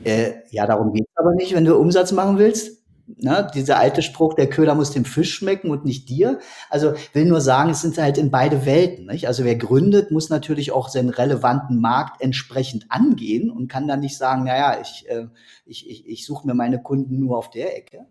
[0.04, 2.84] Äh, ja, darum geht's aber nicht, wenn du Umsatz machen willst.
[3.06, 6.38] Ne, dieser alte Spruch, der Köder muss dem Fisch schmecken und nicht dir.
[6.70, 9.06] Also will nur sagen, es sind halt in beide Welten.
[9.06, 9.28] Nicht?
[9.28, 14.16] Also wer gründet, muss natürlich auch seinen relevanten Markt entsprechend angehen und kann dann nicht
[14.16, 15.26] sagen, naja, ich, äh,
[15.66, 18.06] ich, ich, ich suche mir meine Kunden nur auf der Ecke.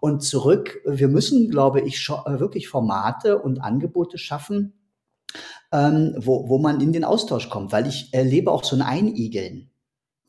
[0.00, 4.72] Und zurück, wir müssen, glaube ich, äh, wirklich Formate und Angebote schaffen,
[5.72, 9.71] ähm, wo, wo man in den Austausch kommt, weil ich erlebe auch so ein Einigeln.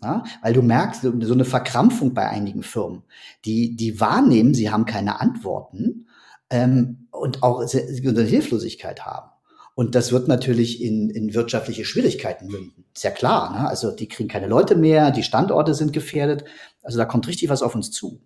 [0.04, 0.24] Ja?
[0.42, 3.04] Weil du merkst, so eine Verkrampfung bei einigen Firmen,
[3.46, 6.08] die, die wahrnehmen, sie haben keine Antworten
[6.50, 9.30] ähm, und auch eine Hilflosigkeit haben.
[9.76, 12.86] Und das wird natürlich in, in wirtschaftliche Schwierigkeiten münden.
[12.94, 13.52] Ist ja klar.
[13.54, 13.68] Ne?
[13.68, 16.46] Also die kriegen keine Leute mehr, die Standorte sind gefährdet.
[16.84, 18.22] Also da kommt richtig was auf uns zu.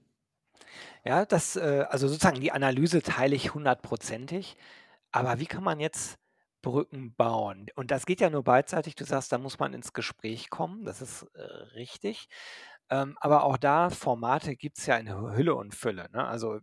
[1.05, 4.57] Ja, das, äh, also sozusagen die Analyse teile ich hundertprozentig.
[5.13, 6.17] Aber wie kann man jetzt
[6.61, 7.67] Brücken bauen?
[7.75, 8.95] Und das geht ja nur beidseitig.
[8.95, 10.85] Du sagst, da muss man ins Gespräch kommen.
[10.85, 11.41] Das ist äh,
[11.75, 12.27] richtig.
[12.89, 16.07] Ähm, aber auch da, Formate gibt es ja in Hülle und Fülle.
[16.13, 16.25] Ne?
[16.25, 16.59] Also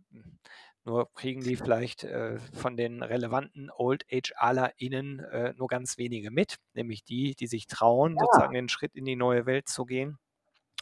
[0.85, 6.57] nur kriegen die vielleicht äh, von den relevanten Old HRlerInnen äh, nur ganz wenige mit,
[6.73, 8.19] nämlich die, die sich trauen, ja.
[8.23, 10.19] sozusagen den Schritt in die neue Welt zu gehen.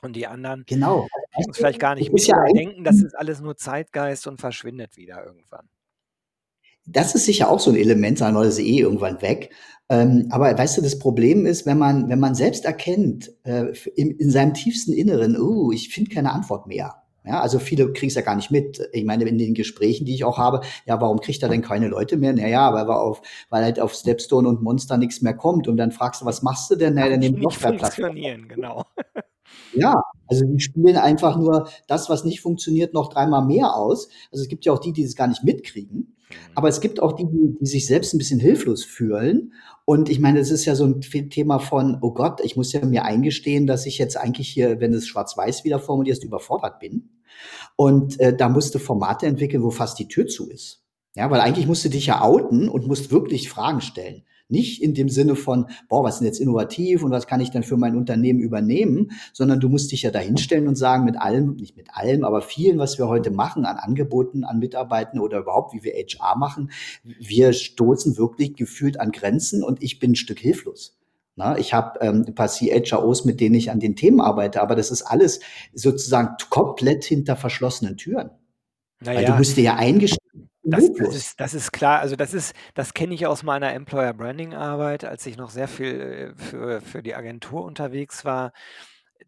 [0.01, 1.07] Und die anderen genau.
[1.33, 4.97] kriegen es vielleicht gar nicht mit ja denken, das ist alles nur Zeitgeist und verschwindet
[4.97, 5.69] wieder irgendwann.
[6.85, 9.51] Das ist sicher auch so ein Element, sagen wir, das ist eh irgendwann weg.
[9.89, 14.11] Ähm, aber weißt du, das Problem ist, wenn man, wenn man selbst erkennt, äh, in,
[14.11, 16.95] in seinem tiefsten Inneren, oh, ich finde keine Antwort mehr.
[17.25, 18.81] Ja, also viele kriegen es ja gar nicht mit.
[18.91, 21.87] Ich meine, in den Gesprächen, die ich auch habe, ja, warum kriegt er denn keine
[21.87, 22.33] Leute mehr?
[22.33, 25.69] Naja, weil, wir auf, weil halt auf Stepstone und Monster nichts mehr kommt.
[25.69, 26.95] Und dann fragst du, was machst du denn?
[26.95, 28.83] Naja, dann nehmen noch funktionieren, genau.
[29.73, 34.07] Ja, also die spielen einfach nur das, was nicht funktioniert, noch dreimal mehr aus.
[34.31, 36.15] Also es gibt ja auch die, die es gar nicht mitkriegen.
[36.35, 36.51] Mhm.
[36.55, 39.53] Aber es gibt auch die, die, sich selbst ein bisschen hilflos fühlen.
[39.85, 42.85] Und ich meine, es ist ja so ein Thema von, oh Gott, ich muss ja
[42.85, 47.09] mir eingestehen, dass ich jetzt eigentlich hier, wenn es schwarz-weiß wieder formulierst, überfordert bin.
[47.75, 50.83] Und äh, da musste Formate entwickeln, wo fast die Tür zu ist.
[51.15, 54.23] Ja, weil eigentlich musst du dich ja outen und musst wirklich Fragen stellen.
[54.49, 57.51] Nicht in dem Sinne von, boah, was ist denn jetzt innovativ und was kann ich
[57.51, 61.55] denn für mein Unternehmen übernehmen, sondern du musst dich ja dahinstellen und sagen, mit allem,
[61.55, 65.73] nicht mit allem, aber vielen, was wir heute machen an Angeboten, an Mitarbeitenden oder überhaupt,
[65.73, 66.71] wie wir HR machen,
[67.03, 70.97] wir stoßen wirklich gefühlt an Grenzen und ich bin ein Stück hilflos.
[71.35, 74.75] Na, ich habe ähm, ein paar CHROs, mit denen ich an den Themen arbeite, aber
[74.75, 75.39] das ist alles
[75.73, 78.29] sozusagen komplett hinter verschlossenen Türen.
[78.99, 80.22] Naja, Weil du musst dir ja eingestehen,
[80.63, 84.13] das, das, ist, das ist klar, also das ist, das kenne ich aus meiner Employer
[84.13, 88.53] Branding Arbeit, als ich noch sehr viel äh, für, für die Agentur unterwegs war.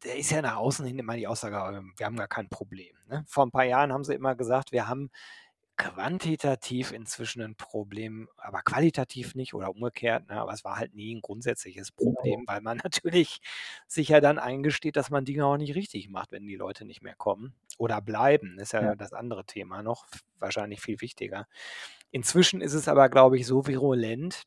[0.04, 2.95] Der ist ja nach außen hin immer die Aussage, ähm, wir haben gar kein Problem.
[3.10, 3.26] Ne?
[3.28, 5.10] Vor ein paar Jahren haben sie immer gesagt, wir haben
[5.78, 10.28] quantitativ inzwischen ein Problem, aber qualitativ nicht oder umgekehrt.
[10.30, 10.40] Ne?
[10.40, 13.40] Aber es war halt nie ein grundsätzliches Problem, weil man natürlich
[13.88, 17.02] sich ja dann eingesteht, dass man Dinge auch nicht richtig macht, wenn die Leute nicht
[17.02, 18.58] mehr kommen oder bleiben.
[18.60, 18.96] Ist ja, ja.
[18.96, 20.06] das andere Thema noch,
[20.40, 21.48] wahrscheinlich viel wichtiger.
[22.12, 24.44] Inzwischen ist es aber, glaube ich, so virulent,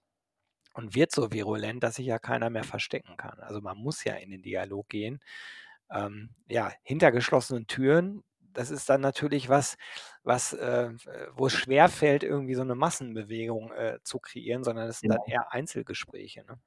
[0.79, 3.41] und wird so virulent, dass sich ja keiner mehr verstecken kann.
[3.41, 5.19] Also man muss ja in den Dialog gehen.
[5.91, 8.23] Ähm, ja, hinter geschlossenen Türen
[8.59, 9.77] das ist dann natürlich was,
[10.25, 10.91] was, äh,
[11.37, 15.53] wo es schwerfällt, irgendwie so eine Massenbewegung äh, zu kreieren, sondern es sind dann eher
[15.53, 16.45] Einzelgespräche.
[16.45, 16.59] Ne?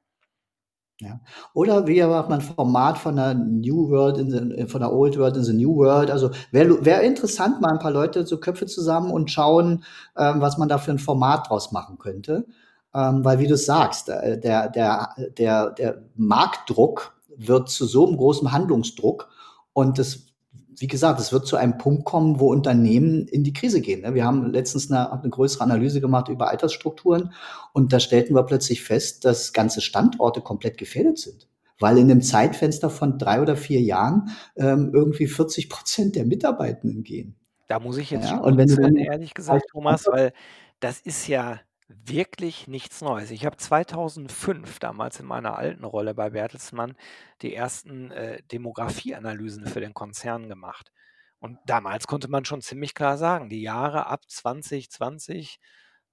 [1.01, 1.19] Ja.
[1.54, 4.93] Oder wie macht man ein Format von der New World in the, äh, von der
[4.93, 6.10] Old World in the New World?
[6.10, 9.84] Also wäre wär interessant, mal ein paar Leute so Köpfe zusammen und schauen,
[10.15, 12.45] ähm, was man da für ein Format draus machen könnte.
[12.93, 18.15] Ähm, weil, wie du sagst, äh, der, der, der, der Marktdruck wird zu so einem
[18.15, 19.27] großen Handlungsdruck
[19.73, 20.30] und das
[20.77, 24.01] wie gesagt, es wird zu einem Punkt kommen, wo Unternehmen in die Krise gehen.
[24.01, 24.13] Ne?
[24.13, 27.34] Wir haben letztens eine, eine größere Analyse gemacht über Altersstrukturen
[27.73, 31.47] und da stellten wir plötzlich fest, dass ganze Standorte komplett gefährdet sind
[31.81, 37.03] weil in einem Zeitfenster von drei oder vier Jahren ähm, irgendwie 40 Prozent der Mitarbeitenden
[37.03, 37.36] gehen.
[37.67, 40.31] Da muss ich jetzt ja, und wenn du dann, ehrlich gesagt, Thomas, weil
[40.79, 41.60] das ist ja
[42.06, 43.32] wirklich nichts Neues.
[43.32, 46.95] Ich habe 2005 damals in meiner alten Rolle bei Bertelsmann
[47.41, 50.91] die ersten äh, Demografieanalysen für den Konzern gemacht.
[51.39, 55.60] Und damals konnte man schon ziemlich klar sagen, die Jahre ab 2020,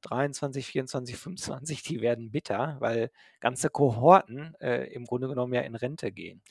[0.03, 3.11] 23, 24, 25, die werden bitter, weil
[3.41, 6.43] ganze Kohorten äh, im Grunde genommen ja in Rente gehen.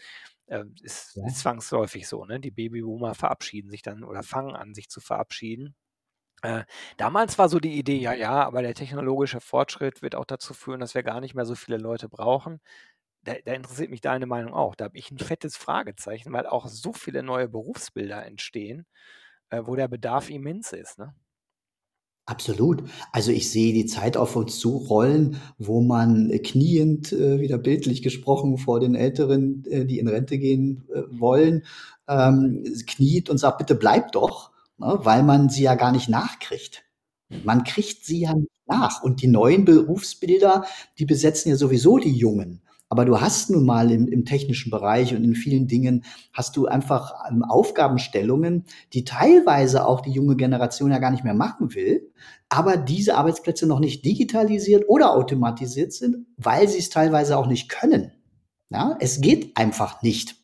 [0.47, 1.25] Äh, ist, ja.
[1.25, 2.39] ist zwangsläufig so, ne?
[2.39, 5.75] Die Babyboomer verabschieden sich dann oder fangen an, sich zu verabschieden.
[6.43, 6.63] Äh,
[6.97, 10.79] damals war so die Idee, ja, ja, aber der technologische Fortschritt wird auch dazu führen,
[10.79, 12.59] dass wir gar nicht mehr so viele Leute brauchen.
[13.23, 14.75] Da, da interessiert mich deine Meinung auch.
[14.75, 18.85] Da habe ich ein fettes Fragezeichen, weil auch so viele neue Berufsbilder entstehen,
[19.49, 20.99] äh, wo der Bedarf immens ist.
[20.99, 21.15] Ne?
[22.27, 22.83] Absolut.
[23.13, 28.03] Also ich sehe die Zeit auf uns zurollen, wo man äh, kniend, äh, wieder bildlich
[28.03, 31.63] gesprochen, vor den Älteren, äh, die in Rente gehen äh, wollen,
[32.09, 36.83] ähm, kniet und sagt, bitte bleib doch, ne, weil man sie ja gar nicht nachkriegt.
[37.43, 39.03] Man kriegt sie ja nicht nach.
[39.03, 40.65] Und die neuen Berufsbilder,
[40.97, 42.61] die besetzen ja sowieso die Jungen.
[42.89, 46.67] Aber du hast nun mal im, im technischen Bereich und in vielen Dingen hast du
[46.67, 48.63] einfach ähm, Aufgabenstellungen,
[48.93, 52.09] die teilweise auch die junge Generation ja gar nicht mehr machen will,
[52.47, 57.67] aber diese Arbeitsplätze noch nicht digitalisiert oder automatisiert sind, weil sie es teilweise auch nicht
[57.67, 58.13] können.
[58.69, 60.36] Ja, es geht einfach nicht.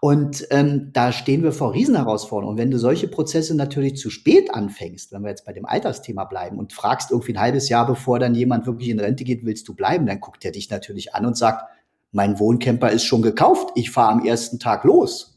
[0.00, 2.54] Und ähm, da stehen wir vor Riesenherausforderungen.
[2.54, 6.24] Und wenn du solche Prozesse natürlich zu spät anfängst, wenn wir jetzt bei dem Altersthema
[6.24, 9.66] bleiben und fragst irgendwie ein halbes Jahr, bevor dann jemand wirklich in Rente geht, willst
[9.66, 11.64] du bleiben, dann guckt er dich natürlich an und sagt,
[12.12, 15.34] mein Wohncamper ist schon gekauft, ich fahre am ersten Tag los.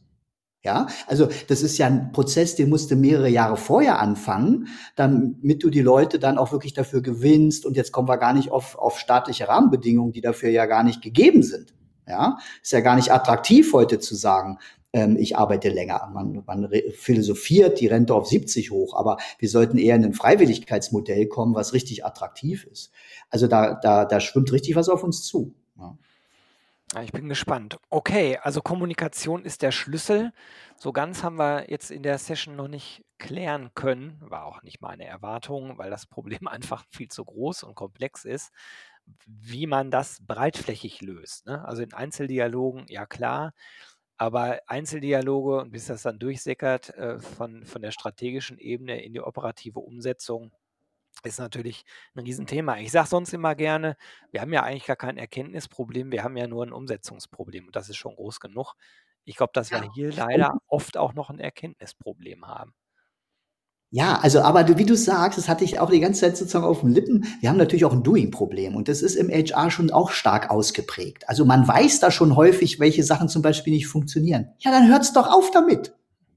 [0.63, 5.63] Ja, also das ist ja ein Prozess, den musst du mehrere Jahre vorher anfangen, damit
[5.63, 7.65] du die Leute dann auch wirklich dafür gewinnst.
[7.65, 11.01] Und jetzt kommen wir gar nicht auf, auf staatliche Rahmenbedingungen, die dafür ja gar nicht
[11.01, 11.73] gegeben sind.
[12.07, 14.57] Ja, ist ja gar nicht attraktiv heute zu sagen,
[14.93, 16.09] ähm, ich arbeite länger.
[16.13, 21.27] Man, man philosophiert die Rente auf 70 hoch, aber wir sollten eher in ein Freiwilligkeitsmodell
[21.27, 22.91] kommen, was richtig attraktiv ist.
[23.29, 25.53] Also da, da, da schwimmt richtig was auf uns zu.
[25.77, 25.97] Ja.
[27.03, 27.79] Ich bin gespannt.
[27.89, 30.33] Okay, also Kommunikation ist der Schlüssel.
[30.75, 34.17] So ganz haben wir jetzt in der Session noch nicht klären können.
[34.19, 38.51] War auch nicht meine Erwartung, weil das Problem einfach viel zu groß und komplex ist
[39.25, 41.45] wie man das breitflächig löst.
[41.45, 41.63] Ne?
[41.65, 43.53] Also in Einzeldialogen, ja klar,
[44.17, 49.21] aber Einzeldialoge und bis das dann durchsickert äh, von, von der strategischen Ebene in die
[49.21, 50.51] operative Umsetzung,
[51.23, 52.77] ist natürlich ein Riesenthema.
[52.77, 53.97] Ich sage sonst immer gerne,
[54.31, 57.89] wir haben ja eigentlich gar kein Erkenntnisproblem, wir haben ja nur ein Umsetzungsproblem und das
[57.89, 58.75] ist schon groß genug.
[59.25, 62.73] Ich glaube, dass wir hier leider oft auch noch ein Erkenntnisproblem haben.
[63.93, 66.63] Ja, also aber du, wie du sagst, das hatte ich auch die ganze Zeit sozusagen
[66.63, 67.25] auf den Lippen.
[67.41, 71.27] Wir haben natürlich auch ein Doing-Problem und das ist im HR schon auch stark ausgeprägt.
[71.27, 74.47] Also man weiß da schon häufig, welche Sachen zum Beispiel nicht funktionieren.
[74.59, 75.93] Ja, dann hört's doch auf damit.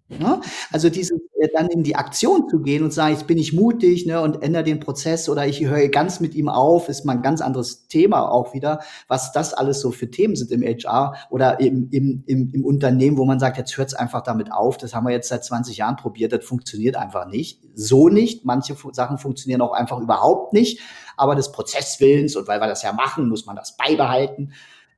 [0.08, 0.40] Ne?
[0.70, 1.14] Also diese
[1.44, 4.42] äh, dann in die Aktion zu gehen und sagen, jetzt bin ich mutig ne, und
[4.42, 7.88] ändere den Prozess oder ich höre ganz mit ihm auf, ist mal ein ganz anderes
[7.88, 12.22] Thema auch wieder, was das alles so für Themen sind im HR oder im, im,
[12.26, 15.12] im, im Unternehmen, wo man sagt, jetzt hört es einfach damit auf, das haben wir
[15.12, 17.62] jetzt seit 20 Jahren probiert, das funktioniert einfach nicht.
[17.74, 18.44] So nicht.
[18.44, 20.80] Manche Sachen funktionieren auch einfach überhaupt nicht,
[21.16, 24.52] aber des Prozesswillens und weil wir das ja machen, muss man das beibehalten.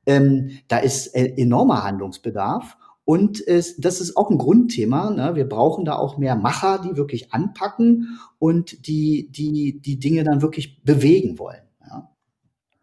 [0.05, 2.77] Ähm, da ist äh, enormer Handlungsbedarf.
[3.07, 5.09] Und äh, das ist auch ein Grundthema.
[5.11, 5.35] Ne?
[5.35, 10.41] Wir brauchen da auch mehr Macher, die wirklich anpacken und die, die, die Dinge dann
[10.41, 11.61] wirklich bewegen wollen.
[11.89, 12.11] Ja?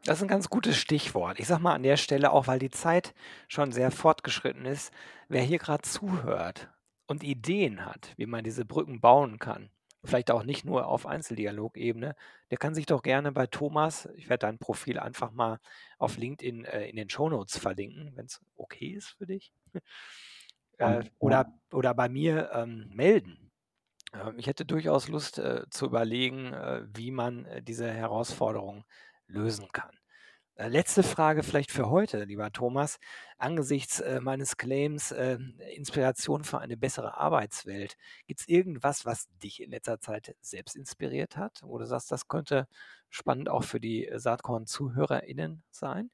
[0.07, 1.39] Das ist ein ganz gutes Stichwort.
[1.41, 3.13] Ich sage mal an der Stelle auch, weil die Zeit
[3.49, 4.93] schon sehr fortgeschritten ist,
[5.29, 6.71] wer hier gerade zuhört
[7.07, 9.69] und Ideen hat, wie man diese Brücken bauen kann,
[10.05, 12.14] vielleicht auch nicht nur auf Einzeldialogebene,
[12.51, 15.59] der kann sich doch gerne bei Thomas, ich werde dein Profil einfach mal
[15.99, 19.53] auf LinkedIn äh, in den Shownotes verlinken, wenn es okay ist für dich
[20.79, 23.51] äh, oder, oder bei mir ähm, melden.
[24.14, 28.85] Ähm, ich hätte durchaus Lust äh, zu überlegen, äh, wie man äh, diese Herausforderung
[29.27, 29.97] lösen kann.
[30.57, 32.99] Äh, letzte Frage vielleicht für heute, lieber Thomas.
[33.38, 39.61] Angesichts äh, meines Claims ähm, Inspiration für eine bessere Arbeitswelt, gibt es irgendwas, was dich
[39.61, 42.69] in letzter Zeit selbst inspiriert hat, wo du sagst, das könnte
[43.11, 46.11] spannend auch für die Saatkorn-ZuhörerInnen sein?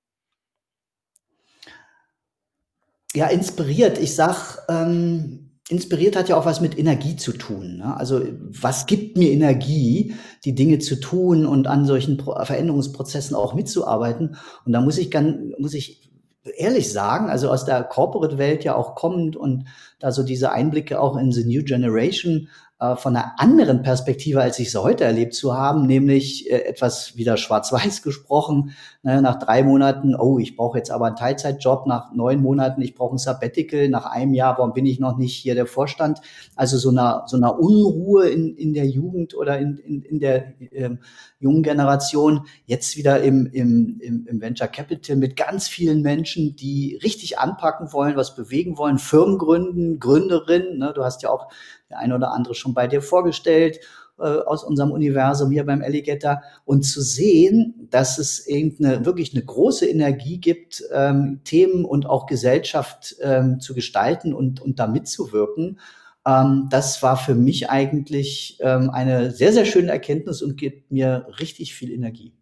[3.13, 3.99] Ja, inspiriert.
[3.99, 7.77] Ich sag, ähm, inspiriert hat ja auch was mit Energie zu tun.
[7.77, 7.97] Ne?
[7.97, 13.55] Also was gibt mir Energie, die Dinge zu tun und an solchen Pro Veränderungsprozessen auch
[13.55, 14.37] mitzuarbeiten?
[14.65, 16.11] Und da muss ich ganz, muss ich
[16.57, 19.67] ehrlich sagen, also aus der Corporate-Welt ja auch kommend und
[20.01, 22.49] da so diese Einblicke auch in the New Generation
[22.81, 27.15] äh, von einer anderen Perspektive, als ich sie heute erlebt zu haben, nämlich äh, etwas
[27.15, 28.75] wieder schwarz-weiß gesprochen.
[29.03, 32.95] Ne, nach drei Monaten, oh, ich brauche jetzt aber einen Teilzeitjob, nach neun Monaten, ich
[32.95, 36.21] brauche ein Sabbatical, nach einem Jahr, warum bin ich noch nicht hier der Vorstand?
[36.57, 40.55] Also so einer, so einer Unruhe in, in der Jugend oder in, in, in der
[40.73, 41.01] ähm,
[41.39, 46.99] jungen Generation, jetzt wieder im, im, im, im Venture Capital mit ganz vielen Menschen, die
[47.03, 51.49] richtig anpacken wollen, was bewegen wollen, Firmen gründen, Gründerinnen, ne, du hast ja auch
[51.91, 53.81] der eine oder andere schon bei dir vorgestellt.
[54.19, 59.45] äh, aus unserem Universum hier beim Alligator und zu sehen, dass es eben wirklich eine
[59.45, 65.81] große Energie gibt, ähm, Themen und auch Gesellschaft ähm, zu gestalten und, und da mitzuwirken.
[66.27, 71.27] Ähm, das war für mich eigentlich ähm, eine sehr, sehr schöne Erkenntnis und gibt mir
[71.41, 72.35] richtig viel Energie.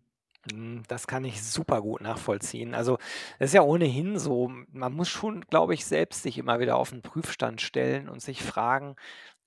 [0.51, 2.75] Hm, das kann ich super gut nachvollziehen.
[2.75, 2.99] Also,
[3.39, 6.91] es ist ja ohnehin so, man muss schon, glaube ich, selbst sich immer wieder auf
[6.91, 8.97] den Prüfstand stellen und sich fragen: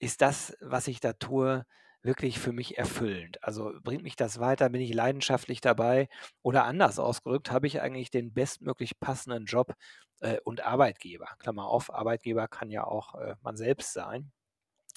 [0.02, 1.64] „Ist das, was ich da tue,
[2.02, 3.44] wirklich für mich erfüllend?
[3.44, 4.68] Also, bringt mich das weiter?
[4.70, 6.10] Bin ich leidenschaftlich dabei?“
[6.42, 9.76] Oder anders ausgedrückt, habe ich eigentlich den bestmöglich passenden Job,
[10.20, 11.28] äh, und Arbeitgeber?
[11.38, 14.32] Klammer auf, Arbeitgeber kann ja auch, äh, man selbst sein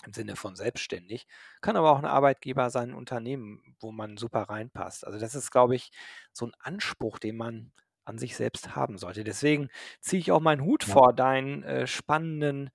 [0.07, 1.27] im Sinne von selbstständig,
[1.63, 5.07] kann aber auch ein Arbeitgeber sein, 'n Unternehmen, wo man super reinpasst.
[5.07, 5.91] Also, das ist, glaube ich,
[6.33, 7.73] so ein Anspruch, den man
[8.07, 9.25] an sich selbst haben sollte.
[9.25, 9.69] Deswegen
[10.01, 11.05] ziehe ich auch meinen Hut Ja.
[11.05, 12.71] vor deinen, äh, spannenden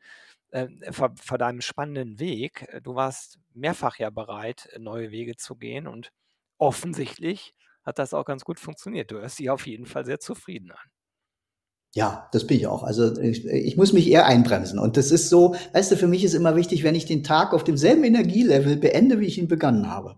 [0.91, 2.67] vor vor deinem spannenden Weg.
[2.69, 6.11] Äh, du warst mehrfach ja bereit, äh, neue Wege zu gehen und
[6.57, 9.11] offensichtlich hat das auch ganz gut funktioniert.
[9.11, 10.89] Du hörst dich auf jeden Fall sehr zufrieden an.
[11.95, 12.83] Ja, das bin ich auch.
[12.83, 14.77] Also ich, ich muss mich eher einbremsen.
[14.77, 17.51] Und das ist so, weißt du, für mich ist immer wichtig, wenn ich den Tag
[17.51, 20.15] auf demselben Energielevel beende, wie ich ihn begonnen habe.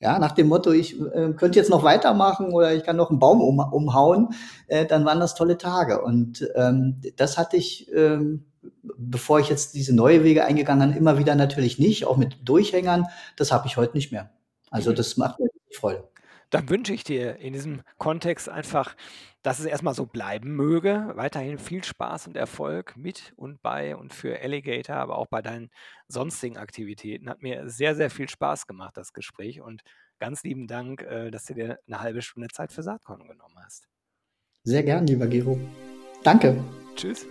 [0.00, 3.20] Ja, nach dem Motto, ich äh, könnte jetzt noch weitermachen oder ich kann noch einen
[3.20, 4.30] Baum um, umhauen,
[4.66, 6.00] äh, dann waren das tolle Tage.
[6.02, 8.46] Und ähm, das hatte ich, ähm,
[8.82, 13.06] bevor ich jetzt diese neue Wege eingegangen bin, immer wieder natürlich nicht, auch mit Durchhängern.
[13.36, 14.30] Das habe ich heute nicht mehr.
[14.70, 14.94] Also Mhm.
[14.96, 16.08] das macht mir Freude.
[16.50, 18.94] Dann wünsche ich dir in diesem Kontext einfach,
[19.42, 21.12] dass es erstmal so bleiben möge.
[21.14, 25.70] Weiterhin viel Spaß und Erfolg mit und bei und für Alligator, aber auch bei deinen
[26.08, 27.30] sonstigen Aktivitäten.
[27.30, 29.62] Hat mir sehr, sehr viel Spaß gemacht, das Gespräch.
[29.62, 29.80] Und
[30.18, 33.88] ganz lieben Dank, äh, dass du dir eine halbe Stunde Zeit für Saatkorn genommen hast.
[34.62, 35.58] Sehr gern, lieber Gero.
[36.22, 36.62] Danke.
[36.96, 37.26] Tschüss.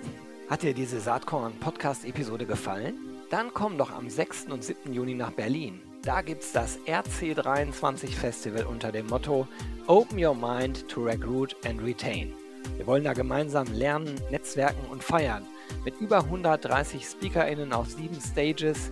[0.52, 2.96] Hat dir diese Saatkorn-Podcast-Episode gefallen?
[3.30, 4.48] Dann komm doch am 6.
[4.50, 4.92] und 7.
[4.92, 5.80] Juni nach Berlin.
[6.04, 9.48] Da gibt's das RC23 Festival unter dem Motto
[9.88, 12.34] Open Your Mind to Recruit and Retain.
[12.76, 15.46] Wir wollen da gemeinsam lernen, netzwerken und feiern.
[15.86, 18.92] Mit über 130 SpeakerInnen auf sieben Stages,